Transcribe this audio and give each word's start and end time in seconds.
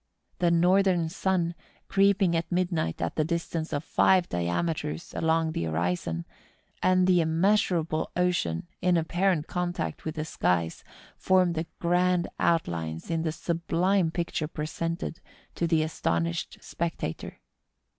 The 0.39 0.49
northern 0.49 1.09
sun, 1.09 1.53
creeping 1.87 2.35
at 2.35 2.51
midnight 2.51 3.03
at 3.03 3.17
the 3.17 3.23
distance 3.23 3.71
of 3.71 3.83
five 3.83 4.27
diameters 4.29 5.13
along 5.15 5.51
the 5.51 5.65
horizon, 5.65 6.25
and 6.81 7.05
the 7.05 7.21
immeasurable 7.21 8.09
ocean 8.17 8.67
in 8.81 8.97
apparent 8.97 9.45
contact 9.45 10.03
with 10.03 10.15
the 10.15 10.25
skies, 10.25 10.83
form 11.17 11.53
the 11.53 11.67
grand 11.77 12.27
outlines 12.39 13.11
in 13.11 13.21
the 13.21 13.31
sublime 13.31 14.09
picture 14.09 14.47
presented 14.47 15.21
to 15.53 15.67
the 15.67 15.83
astonished 15.83 16.57
spectator. 16.63 17.37